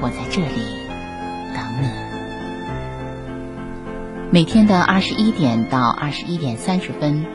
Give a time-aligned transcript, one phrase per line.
[0.00, 0.78] 我在这里
[1.54, 1.88] 等你。
[4.30, 7.26] 每天的二十一点到二十一点三十分，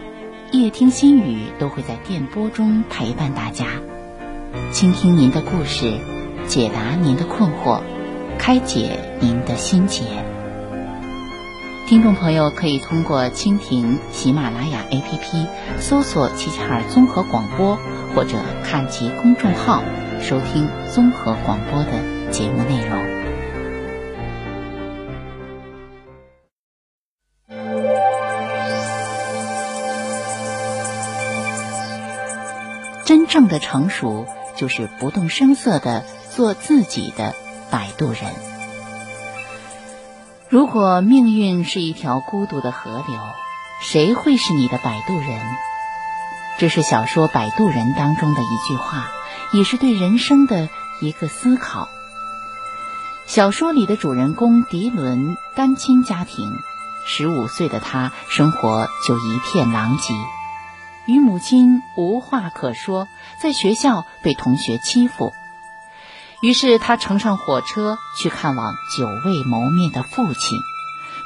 [0.52, 3.66] 夜听心语都会在电波中陪伴大家，
[4.72, 6.00] 倾听您的故事。
[6.46, 7.82] 解答您的困惑，
[8.38, 10.04] 开解您的心结。
[11.88, 15.48] 听众朋友可以通过蜻蜓、喜马拉雅 APP
[15.80, 17.80] 搜索“齐齐哈尔综合广播”，
[18.14, 19.82] 或者看其公众号
[20.22, 21.92] 收听综合广播的
[22.34, 23.24] 节目内容。
[33.06, 34.26] 真正的成熟，
[34.58, 36.04] 就是不动声色的。
[36.36, 37.36] 做自己的
[37.70, 38.24] 摆渡人。
[40.50, 43.20] 如果命运是一条孤独的河流，
[43.84, 45.40] 谁会是你的摆渡人？
[46.58, 49.12] 这是小说《摆渡人》当中的一句话，
[49.54, 50.70] 也是对人生的
[51.02, 51.88] 一个思考。
[53.26, 56.52] 小说里的主人公迪伦单亲家庭，
[57.06, 60.14] 十五岁的他生活就一片狼藉，
[61.08, 63.08] 与母亲无话可说，
[63.42, 65.34] 在学校被同学欺负。
[66.42, 70.60] 于是他乘上火车去看望久未谋面的父亲，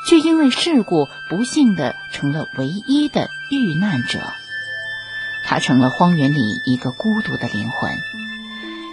[0.07, 4.19] 却因为事故不幸的成了唯一的遇难者。
[5.45, 7.97] 他成了荒原里一个孤独的灵魂。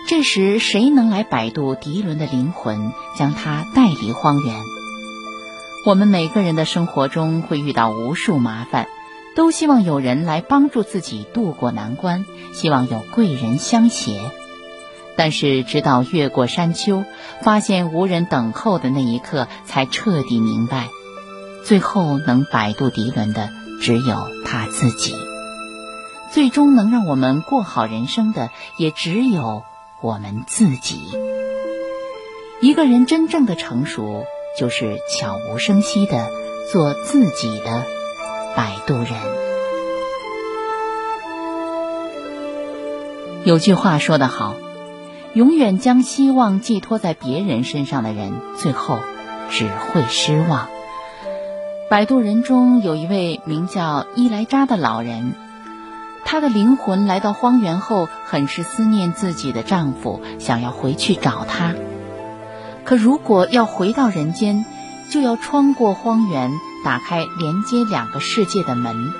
[0.07, 4.55] 这时，谁能来摆渡迪伦的灵魂，将他带离荒原？
[5.87, 8.87] 我们每个人的生活中会遇到无数麻烦，
[9.35, 14.31] 都希望有人来帮助自己渡过难关，希望有贵人相携。
[15.17, 17.05] 但是，直到越过山丘，
[17.41, 20.89] 发现无人等候的那一刻，才彻底明白，
[21.65, 23.49] 最后能摆渡迪伦的
[23.81, 25.15] 只有他自己。
[26.31, 29.63] 最终能让我们过好人生的，也只有
[30.05, 31.01] 我们自己。
[32.61, 34.27] 一个人真正的成熟，
[34.59, 36.29] 就是悄无声息的
[36.71, 37.87] 做自己的
[38.55, 39.09] 摆渡人。
[43.45, 44.57] 有句话说得好。
[45.33, 48.99] 永远将希望寄托在别人身上的人，最后
[49.51, 50.69] 只会失望。
[51.89, 55.35] 摆渡人中有一位名叫伊莱扎的老人，
[56.25, 61.75] 她的灵魂来到荒原后，很是思念自己的丈夫，想要回去找他。
[62.85, 64.65] 可如果要回到人间，
[65.11, 66.53] 就要穿过荒原，
[66.85, 69.13] 打开连接两个世界的门，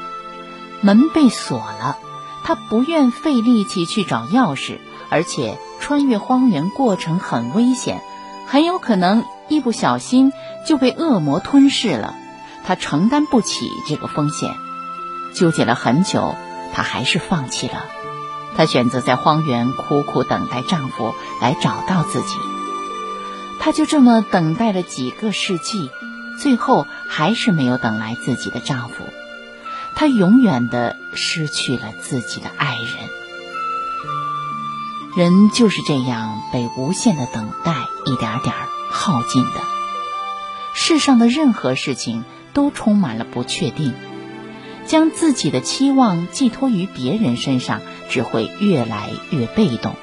[0.81, 1.99] 门被锁了，
[2.43, 4.79] 她不愿费力气去找钥匙，
[5.11, 5.59] 而且。
[5.81, 8.01] 穿越荒原过程很危险，
[8.47, 10.33] 很有可能一不小心
[10.67, 12.15] 就被恶魔吞噬了。
[12.65, 14.55] 她承担不起这个风险，
[15.35, 16.35] 纠结了很久，
[16.75, 17.87] 她还是放弃了。
[18.57, 22.37] 她选择在荒原苦苦等待丈夫来找到自己。
[23.61, 25.91] 她就这么等待了几个世纪，
[26.39, 29.05] 最后还是没有等来自己的丈夫。
[29.95, 33.09] 她永远的失去了自己的爱人。
[35.17, 37.73] 人就是这样被无限的等待
[38.05, 38.53] 一点点
[38.91, 39.61] 耗尽的。
[40.75, 43.95] 世上的任何事情都充满了不确定，
[44.87, 49.95] 将自己的期望寄托于别人身上，只会越来越被动。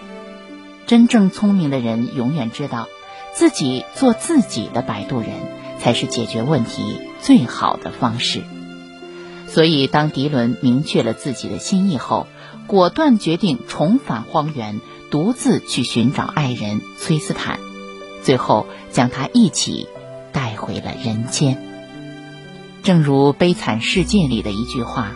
[0.87, 2.87] 真正聪明的人永远知道，
[3.33, 5.29] 自己做自己的摆渡人，
[5.79, 8.41] 才是解决问题最好的方式。
[9.47, 12.27] 所以，当迪伦明确了自己的心意后，
[12.67, 14.79] 果断决定重返荒原，
[15.09, 17.59] 独自去寻找爱人崔斯坦，
[18.23, 19.87] 最后将他一起
[20.31, 21.70] 带回了人间。
[22.83, 25.11] 正如《悲惨世界》里的一句话：“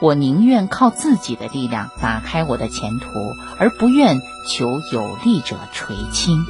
[0.00, 3.06] 我宁愿靠自己的力量打开我的前途，
[3.58, 6.44] 而不愿求有力者垂青。”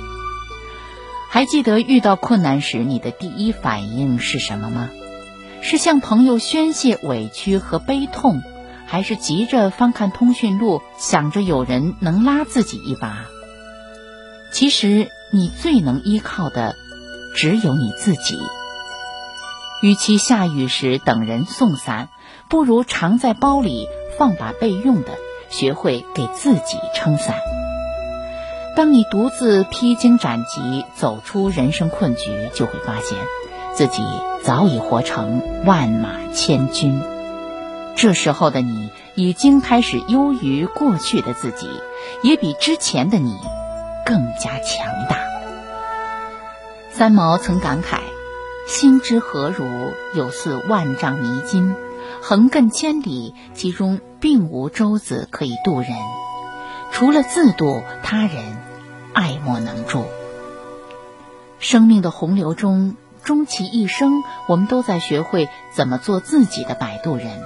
[1.29, 4.91] 还记得遇到困难时你的第一反应是什么吗？
[5.61, 8.43] 是向朋友宣泄委屈和悲痛，
[8.87, 13.27] 还是急着翻看通讯录，想着有人能拉自己一把？
[14.53, 16.75] 其实你最能依靠的，
[17.35, 18.39] 只有你自己。
[19.83, 22.09] 与其下雨时等人送伞，
[22.49, 25.09] 不如常在包里放把备用的，
[25.51, 27.35] 学会给自己撑伞。
[28.77, 33.19] 当你独自披荆斩棘，走出人生困局，就会发现。
[33.75, 34.03] 自己
[34.43, 37.01] 早已活成万马千军，
[37.97, 41.67] 这时候的你已经开始优于过去的自己，
[42.23, 43.35] 也比之前的你
[44.05, 45.19] 更加强大。
[46.91, 48.01] 三毛曾感慨
[48.67, 51.75] ：“心之何如，有似万丈泥金，
[52.21, 55.91] 横亘千里，其中并无舟子可以渡人，
[56.91, 58.57] 除了自渡，他人
[59.13, 60.05] 爱莫能助。”
[61.59, 62.97] 生命的洪流中。
[63.25, 67.41] 终其一生，我们都在学会怎么做自己的摆渡人，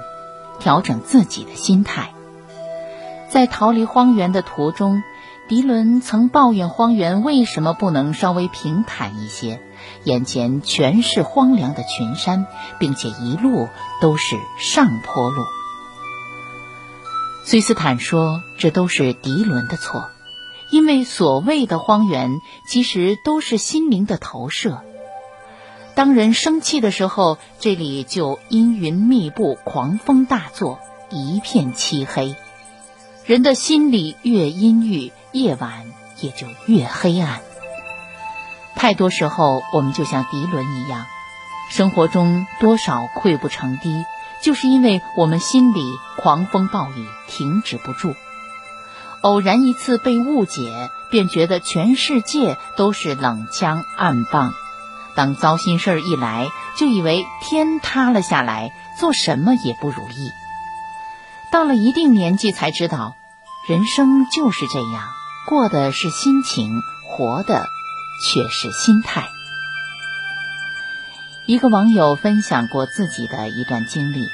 [0.59, 2.13] 调整自己的心态。
[3.29, 5.03] 在逃离荒原的途中，
[5.47, 9.61] 迪伦曾抱怨荒原为什么不能稍微平坦一些，
[10.03, 12.45] 眼前全是荒凉的群山，
[12.79, 13.67] 并且一路
[14.01, 15.43] 都是上坡路。
[17.45, 20.09] 崔斯坦说：“这都是迪伦的错，
[20.71, 24.81] 因为所谓的荒原，其实都是心灵的投射。”
[25.95, 30.79] 当人生气的时候，这里就阴云密布，狂风大作，
[31.09, 32.35] 一片漆黑。
[33.25, 35.85] 人的心里越阴郁，夜晚
[36.21, 37.41] 也就越黑暗。
[38.77, 41.07] 太多时候，我们就像迪伦一样，
[41.69, 44.05] 生活中多少溃不成堤，
[44.41, 45.81] 就是因为我们心里
[46.15, 48.15] 狂风暴雨停止不住。
[49.21, 54.53] 偶然一次被误解，便觉得全世界都是冷枪暗棒。
[55.15, 56.47] 当糟心事儿一来，
[56.77, 60.29] 就以为天塌了下来，做什么也不如意。
[61.51, 63.15] 到了一定年纪，才知道，
[63.67, 65.09] 人生就是这样，
[65.47, 66.71] 过的是心情，
[67.09, 67.65] 活的
[68.21, 69.29] 却是心态。
[71.45, 74.27] 一个网友分享过自己的一段经历。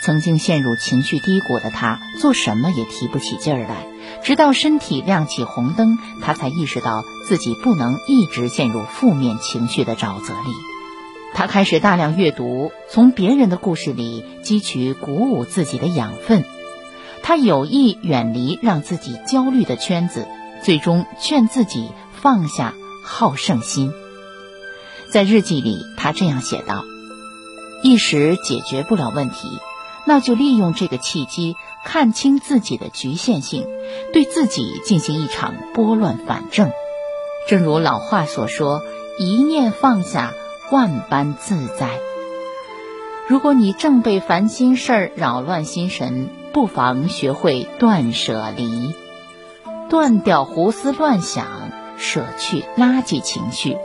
[0.00, 3.86] 曾经陷入情绪低谷的他，做什么也提不起劲儿来。
[4.24, 10.50] 直到身体亮起红灯，他才意识到自己不能一直陷入负面情绪的沼泽里。
[11.34, 16.44] 他开始大量阅读，从别人的故事里汲取鼓舞自己的养分。
[17.22, 20.26] 他有意远离让自己焦虑的圈子，
[20.64, 23.92] 最终劝自己放下好胜心。
[25.10, 26.84] 在日记里，他这样写道
[27.82, 29.48] ：“一时解决不了问题。”
[30.04, 31.54] 那就利用这个契机，
[31.84, 33.68] 看清自己的局限性，
[34.12, 36.72] 对自己进行一场拨乱反正。
[37.48, 38.82] 正如老话所说
[39.20, 40.32] ：“一念放下，
[40.72, 42.00] 万般自在。”
[43.28, 48.96] 如果你正被烦心事儿扰乱心神，不妨学会断舍离，
[49.88, 51.61] 断掉胡思乱想，
[51.98, 53.76] 舍去垃圾情绪，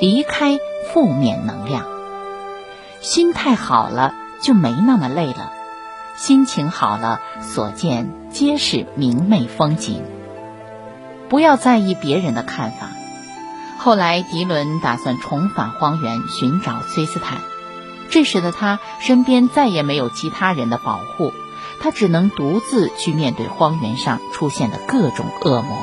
[0.00, 0.58] 离开
[0.92, 1.84] 负面能量。
[3.00, 5.52] 心态好了，就没那么累了。
[6.16, 10.02] 心情好了，所见皆是明媚风景。
[11.28, 12.88] 不要在意别人的看法。
[13.78, 17.38] 后来，迪伦打算重返荒原寻找崔斯坦，
[18.10, 21.32] 这时的他身边再也没有其他人的保护，
[21.80, 25.76] 他只能独自去面对荒原上出现的各种恶魔。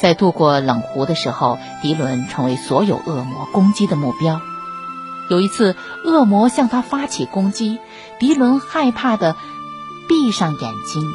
[0.00, 4.40] 在渡过冷湖的时候，迪伦成为所有恶魔攻击的目标。
[5.28, 7.78] 有一次，恶魔向他发起攻击，
[8.18, 9.36] 迪伦害怕的
[10.08, 11.12] 闭上眼睛。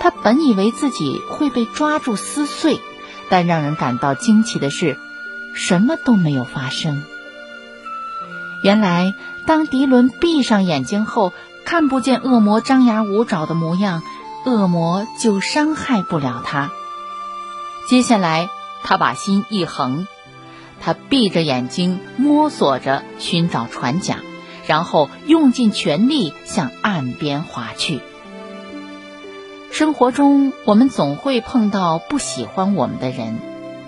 [0.00, 2.80] 他本以为自己会被抓住撕碎，
[3.30, 4.98] 但让人感到惊奇的是，
[5.54, 7.02] 什么都没有发生。
[8.62, 9.14] 原来，
[9.46, 11.32] 当迪伦闭上眼睛后，
[11.64, 14.02] 看不见恶魔张牙舞爪的模样，
[14.44, 16.70] 恶魔就伤害不了他。
[17.88, 18.50] 接下来，
[18.82, 20.06] 他把心一横。
[20.78, 24.18] 他闭着眼睛摸索着寻找船桨，
[24.66, 28.00] 然后用尽全力向岸边划去。
[29.70, 33.38] 生活中，我们总会碰到不喜欢我们的人，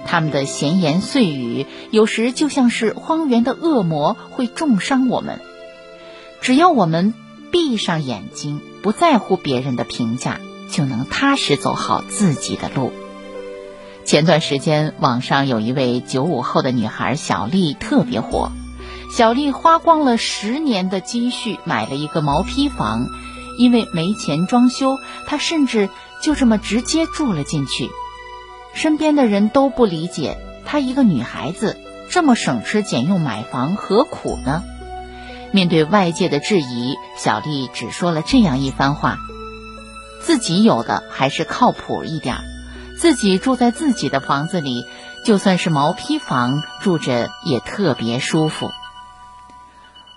[0.06, 5.40] 他们的闲言碎语有时就像是荒原的恶魔，会重伤我们。
[6.40, 7.12] 只要我们
[7.52, 10.40] 闭上眼睛，不在乎别人的评价，
[10.70, 12.92] 就能踏实走好自己的路。
[14.04, 18.50] 前段时间，网上有一位九五后的女孩小丽特别火。
[19.16, 23.06] 小丽花光了十年的积蓄买了一个毛坯房，
[23.58, 25.88] 因为没钱装修，她甚至
[26.22, 27.88] 就这么直接住了进去。
[28.72, 31.76] 身边的人都不理解，她一个女孩子
[32.08, 34.62] 这么省吃俭用买房何苦呢？
[35.52, 39.18] 面对外界的质疑，小丽只说了这样一番话：
[40.22, 42.36] 自己有的还是靠谱一点，
[43.00, 44.84] 自己住在自己的房子里，
[45.24, 48.68] 就算是毛坯房住着也特别舒服。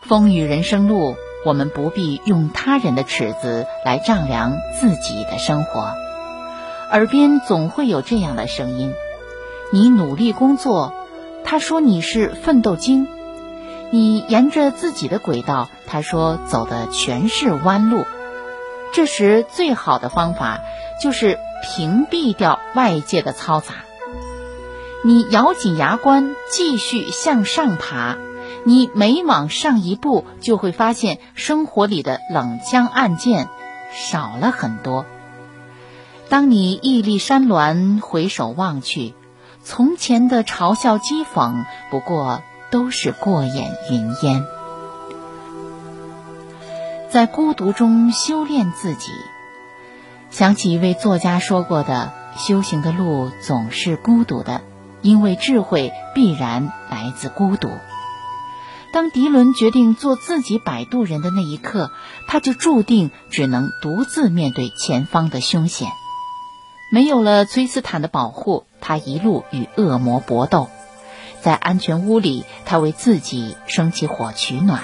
[0.02, 5.94] 风雨人生路，我们不必用他人的尺子来丈量自己的生活。
[6.92, 8.94] 耳边总会有这样的声音：
[9.72, 10.94] 你努力工作，
[11.46, 13.08] 他说你是奋斗精；
[13.92, 18.04] 你沿着自己的轨道，他说走的全是弯路。
[18.92, 20.60] 这时，最好的方法
[21.02, 23.74] 就是屏蔽掉外界的嘈杂，
[25.04, 28.18] 你咬紧牙关，继续向上爬。
[28.66, 33.48] 你每往上一步，就会发现生活里的冷枪暗箭
[33.94, 35.06] 少了很多。
[36.30, 39.14] 当你屹立山峦，回首望去，
[39.64, 42.42] 从前的嘲笑讥讽，不过
[42.72, 44.46] 都是过眼云烟。
[47.10, 49.12] 在孤独中修炼自己，
[50.34, 54.62] 想起一位作家说过的：“修行的路总是孤独的，
[55.04, 57.70] 因为智慧必然来自孤独。”
[58.92, 61.92] 当迪伦决定做自己摆渡人的那一刻，
[62.28, 65.92] 他就注定只能独自面对前方的凶险。
[66.92, 70.68] 没有了崔斯坦的保护，他一路与恶魔搏斗。
[71.42, 74.82] 在安全屋里，他为自己生起火取暖，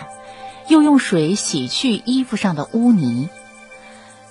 [0.67, 3.29] 又用水洗去衣服上的污泥。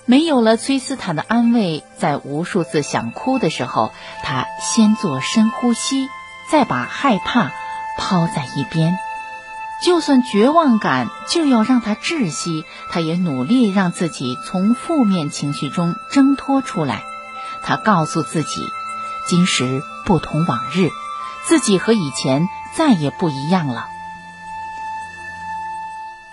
[0.09, 3.91] 没有了崔斯坦的安慰，在无数次想哭的时候，
[4.23, 6.09] 他先做深呼吸，
[6.49, 7.51] 再把害怕
[7.95, 8.97] 抛在一边。
[9.83, 17.03] 就算绝望感就要让他窒息，他也努力让自己从负面情绪中挣脱出来。
[17.61, 18.63] 他告诉自己，
[19.27, 20.89] 今时不同往日，
[21.45, 23.85] 自己和以前再也不一样了。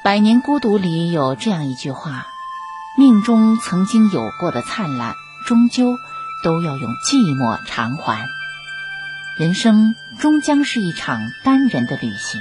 [0.02, 2.26] 《百年孤独》里有这样一句话：
[2.98, 5.98] 命中曾经有过的灿烂，终究
[6.42, 8.24] 都要用寂寞偿还。
[9.38, 12.40] 人生终将是一场单人的旅行。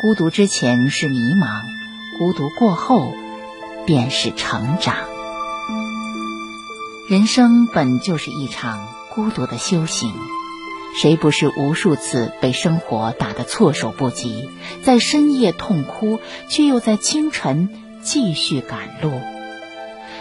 [0.00, 1.62] 孤独之前是迷茫，
[2.18, 3.14] 孤独过后
[3.84, 4.96] 便是成长。
[7.10, 10.10] 人生本就是一场孤独的修行，
[10.98, 14.48] 谁不是无数次被生活打得措手不及，
[14.82, 17.68] 在深夜痛哭，却又在清晨
[18.02, 19.20] 继续赶路？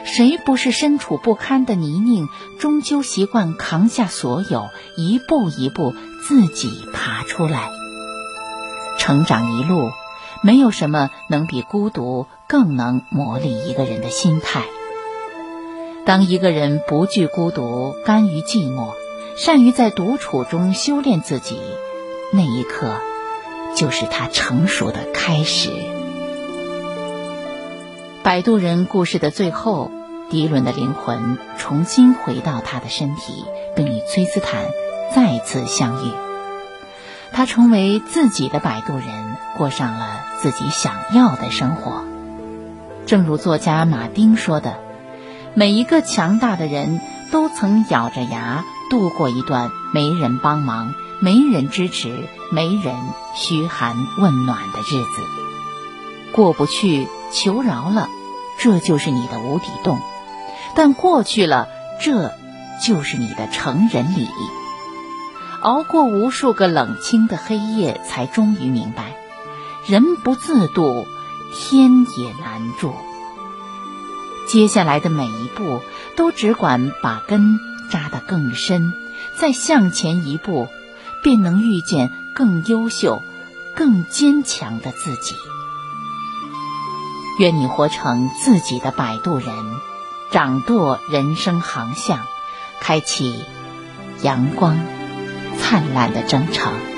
[0.05, 2.27] 谁不是身处不堪的泥泞，
[2.60, 5.95] 终究习惯扛下所有，一步一步
[6.27, 7.69] 自己爬出来？
[9.00, 9.91] 成长一路，
[10.41, 14.63] 没有什么能比孤独更能磨砺一个人的心态。
[16.05, 18.89] 当一个人不惧孤独，甘于寂寞，
[19.38, 21.57] 善于在独处中修炼自己，
[22.33, 22.98] 那一刻，
[23.75, 25.72] 就是他成熟的开始。
[28.23, 29.91] 摆渡人故事的最后，
[30.29, 33.43] 迪伦的灵魂重新回到他的身体，
[33.75, 34.63] 并与崔斯坦
[35.13, 36.11] 再次相遇。
[37.33, 42.05] 他成为自己的摆渡人，过上了自己想要的生活。
[43.05, 44.79] 正如作家马丁说的
[45.53, 52.95] ：“每一个强大的人都曾咬着牙度过一段没人帮忙、没人支持、没人
[53.35, 55.21] 嘘寒问暖的日子。
[56.33, 58.09] 过不去，求饶了，
[58.59, 59.99] 这就是你的无底洞；
[60.75, 61.69] 但过去了，
[62.01, 62.33] 这
[62.83, 64.27] 就是你的成人礼。”
[65.61, 69.15] 熬过无数个冷清的黑夜，才终于明白，
[69.85, 71.07] 人不自渡，
[71.55, 72.93] 天也难助。
[74.49, 75.79] 接下来的每一步，
[76.17, 77.59] 都只管把根
[77.89, 78.91] 扎得更深，
[79.39, 80.67] 再向前一步，
[81.23, 83.21] 便能遇见更优秀、
[83.73, 85.35] 更坚强的自己。
[87.39, 89.53] 愿你活成自己的摆渡人，
[90.31, 92.19] 掌舵人生航向，
[92.79, 93.43] 开启
[94.21, 94.77] 阳光。
[95.59, 96.92] 灿烂的征程。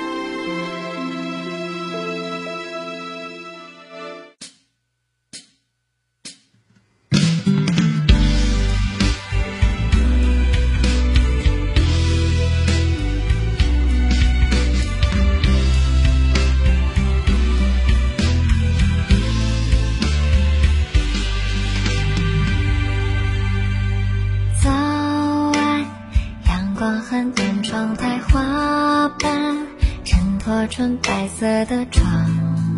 [30.76, 32.04] 纯白色的床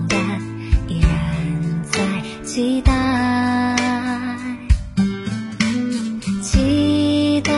[0.09, 0.21] 单，
[0.87, 2.01] 依然在
[2.45, 3.75] 期待，
[6.41, 7.51] 期待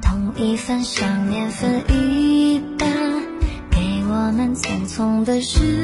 [0.00, 2.88] 同一份想念分一半，
[3.68, 5.75] 给我们匆匆的时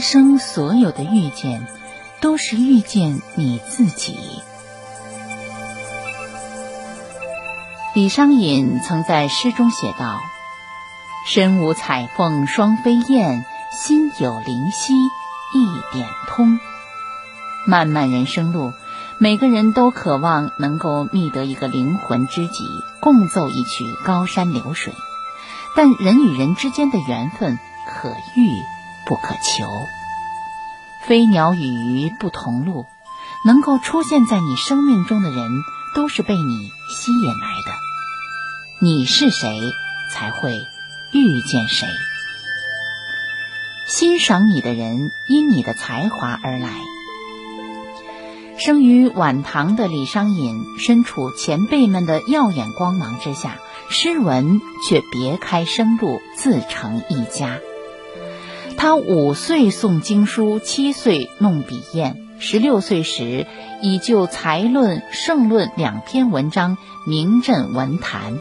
[0.00, 1.66] 生所有的遇见，
[2.20, 4.16] 都是遇见你自己。
[7.94, 10.20] 李商隐曾在诗中写道
[11.26, 16.58] ：“身无彩凤双飞燕，心有灵犀一点通。”
[17.66, 18.72] 漫漫人生路，
[19.18, 22.64] 每个人都渴望能够觅得一个灵魂知己，
[23.00, 24.94] 共奏一曲高山流水。
[25.76, 28.79] 但人与人之间的缘分，可遇。
[29.10, 29.64] 不可求，
[31.04, 32.86] 飞鸟与鱼不同路，
[33.44, 35.50] 能够出现在你生命中的人，
[35.96, 37.72] 都是被你吸引来的。
[38.80, 39.48] 你是谁，
[40.12, 40.60] 才会
[41.12, 41.88] 遇见谁。
[43.88, 46.70] 欣赏你的人，因你的才华而来。
[48.58, 57.58] 生于晚唐的李商隐，身处前辈们的耀眼光芒之下，诗文却别开生路，自成一家。
[58.82, 63.46] 他五岁诵经书，七岁弄笔砚，十六岁时
[63.82, 68.38] 已就才论、圣论两篇文章名震文坛。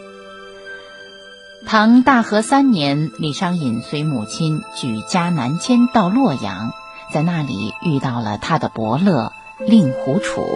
[1.67, 6.71] 唐大和三年，李商隐随母亲举家南迁到洛阳，
[7.13, 9.33] 在那里遇到了他的伯乐
[9.67, 10.47] 令狐楚。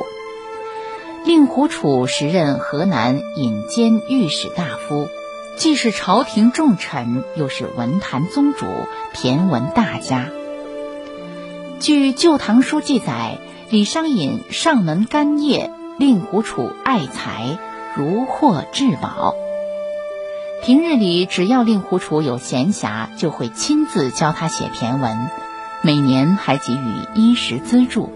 [1.26, 5.10] 令狐楚时任河南尹监御史大夫。
[5.56, 8.66] 既是朝廷重臣，又是文坛宗主、
[9.14, 10.30] 骈文大家。
[11.80, 13.38] 据《旧唐书》记载，
[13.70, 17.58] 李商隐上门干谒，令狐楚爱才，
[17.96, 19.36] 如获至宝。
[20.64, 25.30] 平日里，只要令狐楚有闲暇，就会亲自教他写骈文，
[25.82, 28.12] 每年还给予衣食资助。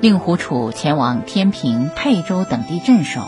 [0.00, 3.20] 令狐楚前往天平、沛州等地镇守。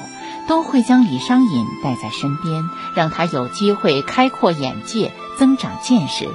[0.47, 6.29] 都会将李商隐带在身边，让他有机会开阔眼界、增长见识。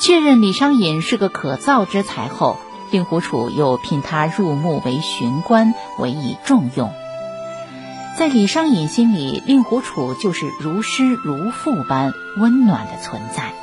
[0.00, 2.58] 确认李商隐是个可造之才后，
[2.90, 6.92] 令狐楚又聘他入幕为巡官，委以重用。
[8.18, 13.54] 在李商隐心里，令狐楚就是如师如父般温暖的存在。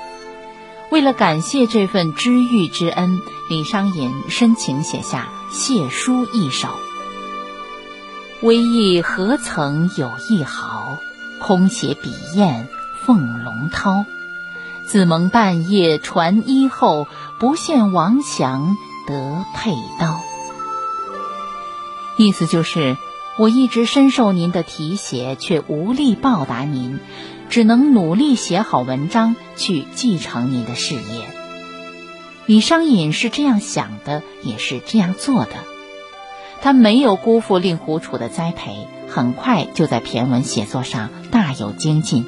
[0.89, 6.69] 为了感谢这份知遇之恩，李商隐深情写下谢书一首
[8.41, 10.97] ：“微意何曾有一毫，
[11.39, 12.67] 空写笔砚
[13.06, 14.06] 凤龙涛。
[14.86, 17.08] 自蒙半夜传衣后，
[17.39, 18.75] 不羡王祥
[19.08, 20.21] 得佩刀。”
[22.17, 22.97] 意思就是。
[23.38, 26.99] 我一直深受您的提携，却无力报答您，
[27.49, 31.30] 只能努力写好文章去继承您的事业。
[32.45, 35.52] 李商隐是这样想的，也是这样做的。
[36.61, 42.25] 他没有辜负令狐楚的栽培，很快就在骈文写作上大有精进，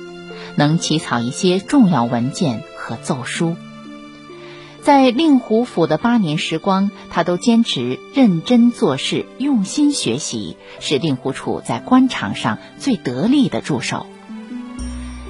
[0.55, 3.55] 能起草一些重要文件和奏书。
[4.81, 14.07] 在令狐府的八年时光，他都坚持认真做事、用心学习，是令狐楚在官场上最得力的助手。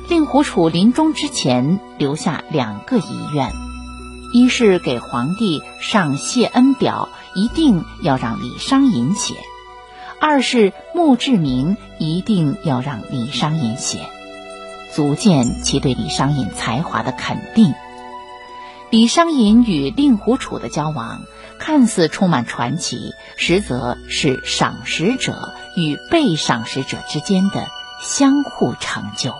[0.08, 3.52] 令狐楚临终之前留下两个遗愿：
[4.34, 9.36] 一是给皇帝上谢恩表，一定要让李商隐写；
[10.20, 14.00] 二是墓志铭一定要让李商隐写，
[14.94, 17.74] 足见其对李商隐才华的肯定。
[18.90, 21.22] 李商隐与令狐楚的交往
[21.58, 27.68] 看似充满传奇，实则是赏识者与被赏识者之间的
[28.02, 29.34] 相互成就。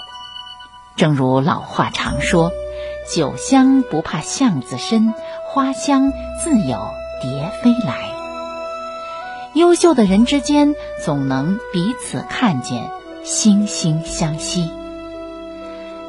[0.96, 2.52] 正如老话常说
[3.14, 5.14] ：“酒香不怕巷子深，
[5.50, 8.10] 花香自有蝶飞来。”
[9.54, 12.90] 优秀的人之间总能彼此看见，
[13.24, 14.72] 惺惺相惜。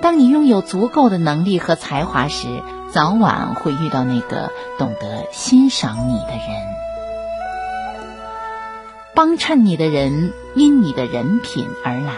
[0.01, 6.63] 当你拥有足够的能力和才华时，早晚会遇到那个懂得欣赏你的人，
[9.15, 12.15] 帮衬你的人因你的人品而来。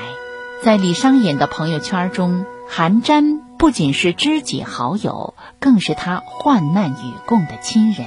[0.62, 8.06] 在李商隐的朋友圈中，韩詹不仅是知己好友，更是他患难与共的亲人。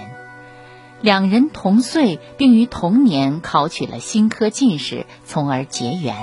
[1.01, 6.15] 两人同岁，并于同年考取了新科进士，从而结缘。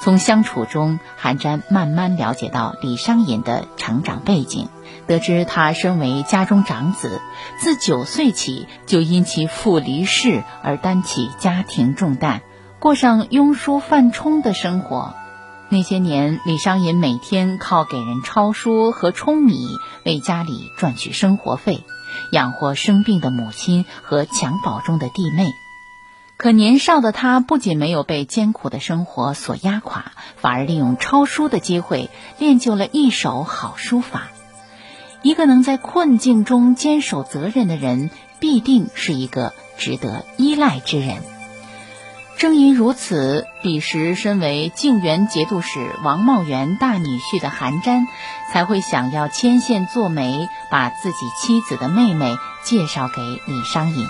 [0.00, 4.68] 从相处中，韩瞻慢慢了解到李商隐的成长背景。
[5.06, 7.20] 得知他身为家中长子，
[7.60, 12.42] 自九岁起就因其父离世而担起家庭重担，
[12.78, 15.14] 过上庸书犯冲的生活。
[15.68, 19.66] 那些年，李商隐每天靠给人抄书和舂米
[20.04, 21.84] 为家里赚取生活费，
[22.32, 25.46] 养活生病的母亲和襁褓中的弟妹。
[26.36, 34.28] 可年少的他不仅没有被艰苦的生活所压垮，反而利用抄书的机会练就了一手好书法。
[35.22, 41.22] 一个能在困境中坚守责任的人，必定是一个值得依赖之人。
[42.36, 48.06] 正因如此，彼时身为靖远节度使王茂元大女婿的韩瞻，
[48.52, 54.06] 才会想要牵线做媒，把自己妻子的妹妹介绍给李商隐。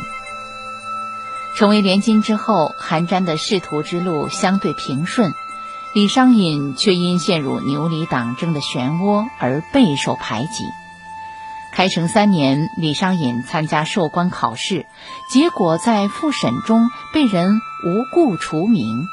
[1.56, 5.32] 成为联金之后，韩瞻的仕途之路相对平顺，
[5.94, 10.64] 李商隐却因陷入牛李党争的漩涡而备受排挤。
[11.74, 14.86] 开成三年，李商隐参加授官考试，
[15.28, 19.08] 结果在复审中被人无故除名。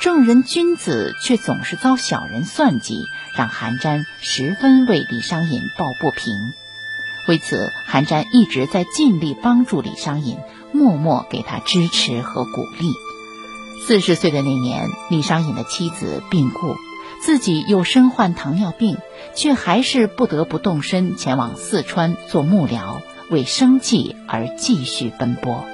[0.00, 3.04] 正人君子却总是遭小人算计，
[3.36, 6.54] 让韩瞻十分为李商隐抱不平。
[7.28, 10.38] 为此，韩瞻一直在尽力帮助李商隐，
[10.72, 12.90] 默默给他支持和鼓励。
[13.86, 16.74] 四十岁的那年，李商隐的妻子病故。
[17.22, 18.98] 自己又身患糖尿病，
[19.36, 25.64] 却还是不得不动身前往四川做幕僚，为生计而继续奔波。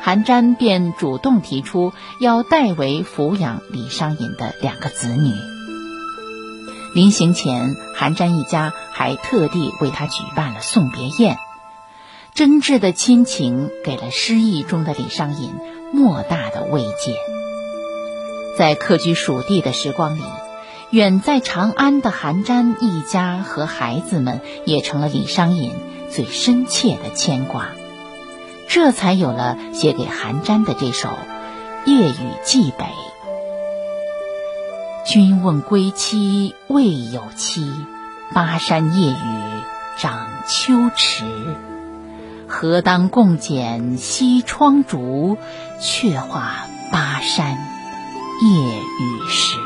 [0.00, 5.32] 韩瞻便主动提出要代为抚养李商隐的两个子女。
[6.94, 11.36] 临行前，韩瞻一家还特地为他举办了送别宴，
[12.32, 15.52] 真挚的亲情给了失意中的李商隐
[15.92, 17.14] 莫大的慰藉。
[18.56, 20.22] 在客居蜀地的时光里。
[20.90, 25.72] 远在长安的韩瞻一家和孩子们，也成了李商隐
[26.10, 27.70] 最深切的牵挂，
[28.68, 31.08] 这才有了写给韩瞻的这首
[31.86, 32.84] 《夜雨寄北》。
[35.04, 37.68] 君问归期未有期，
[38.32, 39.62] 巴山夜雨
[39.98, 41.24] 涨秋池。
[42.46, 45.36] 何当共剪西窗烛，
[45.80, 49.65] 却话巴山夜雨时。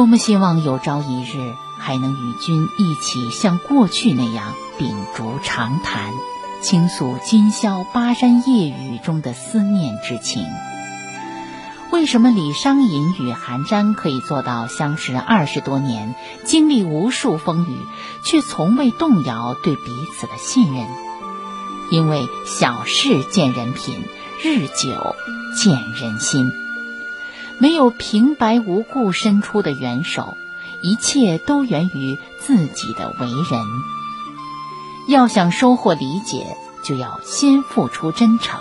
[0.00, 6.14] 多么希望有朝一日还能与君一起像过去那样秉烛长谈，
[6.62, 10.46] 倾诉今宵巴山夜雨中的思念之情。
[11.92, 16.14] 为什么李商隐与韩瞻可以做到相识二十多年，
[16.46, 17.76] 经历无数风雨，
[18.24, 19.82] 却从未动摇对彼
[20.14, 20.86] 此的信任？
[21.90, 24.02] 因为小事见人品，
[24.42, 25.14] 日久
[25.62, 26.50] 见人心。
[27.60, 30.34] 没有平白无故伸出的援手，
[30.82, 33.60] 一切都源于自己的为人。
[35.08, 38.60] 要想收获理解，就要先付出真诚；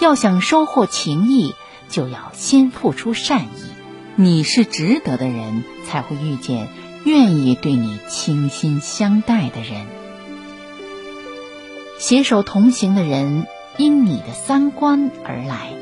[0.00, 1.54] 要想收获情谊，
[1.88, 3.70] 就要先付出善意，
[4.16, 6.68] 你是值得的人，才会遇见
[7.04, 9.86] 愿意对你倾心相待的人。
[12.00, 13.46] 携手同行的人，
[13.76, 15.79] 因你的三观而来。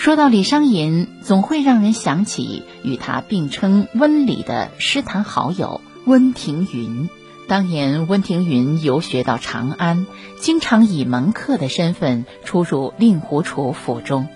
[0.00, 7.10] 说到李商隐，总会让人想起与他并称温里的诗坛好友温庭筠。
[7.46, 10.06] 当年温庭筠游学到长安，
[10.40, 14.26] 经常以门客的身份出入令狐楚府中。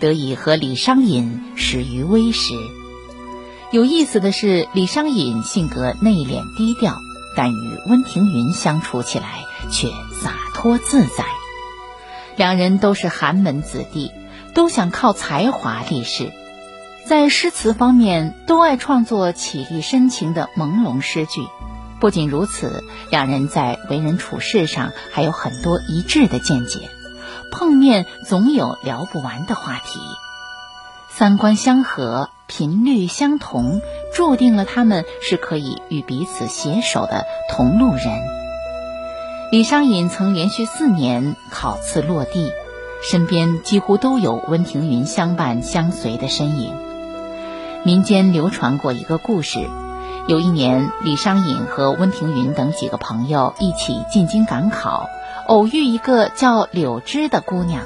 [0.00, 2.52] 得以和李商隐始于微时。
[3.72, 6.94] 有意思的是，李商隐性格内敛低调，
[7.34, 9.88] 但与温庭筠相处起来却
[10.20, 11.24] 洒脱自在。
[12.36, 14.10] 两人都是寒门子弟，
[14.56, 16.32] 都想靠才华立世，
[17.04, 21.42] 在诗词方面都爱创作绮丽深情的朦胧诗句。
[22.00, 26.88] 不仅如此，两人在为人处事上还有很多一致的见解。
[27.52, 30.00] 碰面总有聊不完的话题，
[31.10, 33.82] 三观相合，频率相同，
[34.14, 38.06] 注定了他们是可以与彼此携手的同路人。
[39.52, 42.50] 李商隐曾连续四年考次落地，
[43.02, 46.74] 身边几乎都有温庭筠相伴相随的身影。
[47.84, 49.68] 民间流传过一个故事：
[50.28, 55.08] 有一年，李商隐和温庭筠等几个朋友一起进京赶考。
[55.46, 57.84] 偶遇一个叫柳枝的姑娘，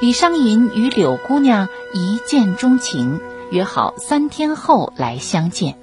[0.00, 3.20] 李商隐与柳姑娘一见钟情，
[3.50, 5.76] 约好三天后来相见。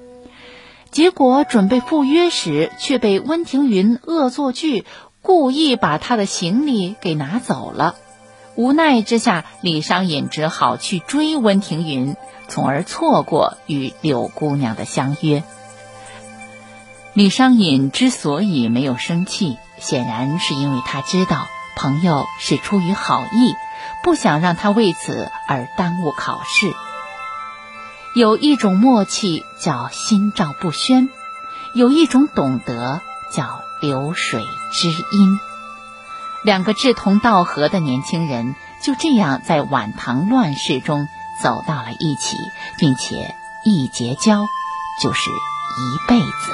[0.90, 4.86] 结果准备赴约时，却被温庭筠恶作剧，
[5.20, 7.96] 故意把他的行李给拿走了。
[8.56, 12.16] 无奈之下，李商隐只好去追温庭筠，
[12.48, 15.42] 从而错过与柳姑娘的相约。
[17.12, 19.56] 李商隐之所以没有生气。
[19.76, 23.54] 显然是因为他知道朋友是出于好意，
[24.04, 26.72] 不想让他为此而耽误考试。
[28.14, 31.10] 有一种默契叫心照不宣，
[31.74, 35.38] 有一种懂得叫流水知音。
[36.44, 41.08] 两个志同道合的年轻人就这样在晚唐乱世中
[41.42, 42.36] 走到了一起，
[42.78, 44.44] 并且一结交
[45.02, 46.52] 就是一辈子。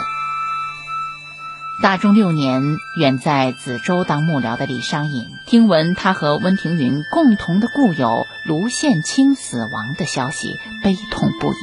[1.83, 2.62] 大中六年，
[2.98, 11.57] 远在梓州当幕僚的李商隐，听闻他和温庭筠共同的故友卢宪卿死亡的消息，悲痛不已。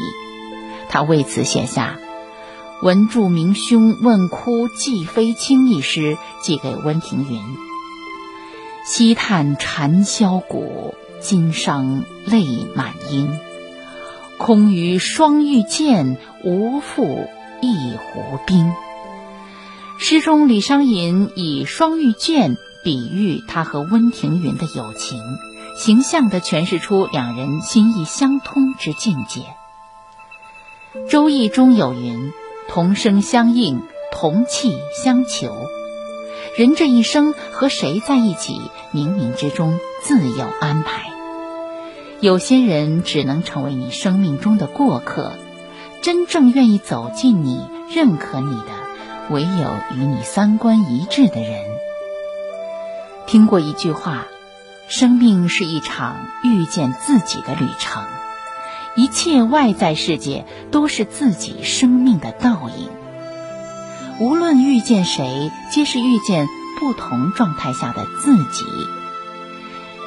[0.90, 1.98] 他为此写下
[2.86, 7.40] 《闻著明兄问哭寄飞卿》一诗，寄给温庭筠
[8.90, 13.38] ：“西叹蝉箫鼓，今伤泪满缨。
[14.38, 17.28] 空余双玉剑，无复
[17.60, 18.72] 一壶冰。”
[20.00, 25.22] 诗中，李商隐以双玉剑比喻他和温庭筠的友情，
[25.76, 29.42] 形象地诠释出两人心意相通之境界。
[31.10, 32.32] 《周易》中有云
[32.72, 33.82] ：“同声相应，
[34.14, 34.72] 同气
[35.04, 35.54] 相求。”
[36.58, 38.60] 人这一生和谁在一起，
[38.92, 41.12] 冥冥之中自有安排。
[42.20, 45.34] 有些人只能成为你生命中的过客，
[46.02, 47.62] 真正愿意走进你、
[47.94, 48.88] 认可你的。
[49.30, 49.48] 唯有
[49.96, 51.62] 与你三观一致的人。
[53.28, 54.26] 听过一句话：
[54.88, 58.04] 生命是一场遇见自己的旅程，
[58.96, 62.90] 一切外在世界都是自己生命的倒影。
[64.20, 66.48] 无论遇见谁，皆是遇见
[66.80, 68.66] 不同状态下的自己。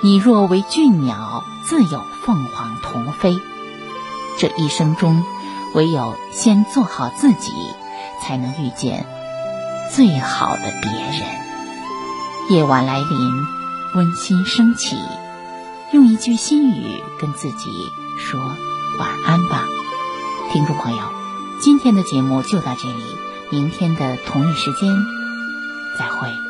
[0.02, 3.38] 你若为俊鸟，自有凤凰同飞。
[4.38, 5.24] 这一生中，
[5.74, 7.52] 唯有先做好自己。
[8.22, 9.06] 才能遇见
[9.94, 11.26] 最好的别人。
[12.50, 13.46] 夜晚来临，
[13.94, 14.96] 温馨升起，
[15.90, 17.70] 用一句心语跟自己
[18.18, 18.38] 说
[18.98, 19.66] 晚安吧，
[20.52, 21.02] 听众朋友。
[21.62, 23.16] 今天的节目就到这里，
[23.50, 24.94] 明天的同一时间
[25.98, 26.49] 再会。